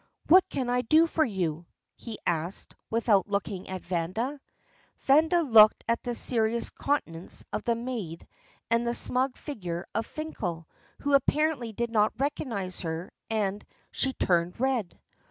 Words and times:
"What 0.29 0.49
can 0.49 0.67
I 0.67 0.81
do 0.81 1.05
for 1.05 1.23
you?" 1.23 1.67
he 1.95 2.17
asked, 2.25 2.73
without 2.89 3.27
looking 3.29 3.69
at 3.69 3.85
Vanda. 3.85 4.41
Vanda 5.01 5.43
looked 5.43 5.83
at 5.87 6.01
the 6.01 6.15
serious 6.15 6.71
countenance 6.71 7.45
of 7.53 7.65
the 7.65 7.75
maid 7.75 8.27
and 8.71 8.87
the 8.87 8.95
smug 8.95 9.37
figure 9.37 9.85
of 9.93 10.07
Finkel, 10.07 10.67
who 11.01 11.13
apparently 11.13 11.71
did 11.71 11.91
not 11.91 12.13
recognize 12.17 12.79
her, 12.81 13.11
and 13.29 13.63
she 13.91 14.13
turned 14.13 14.59
red. 14.59 14.99